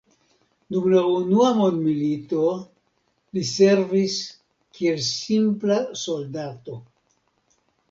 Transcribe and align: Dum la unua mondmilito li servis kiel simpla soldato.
Dum 0.75 0.85
la 0.93 1.01
unua 1.17 1.51
mondmilito 1.59 2.45
li 3.39 3.45
servis 3.51 4.17
kiel 4.79 5.05
simpla 5.11 5.81
soldato. 6.07 6.83